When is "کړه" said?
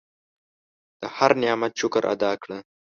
2.41-2.57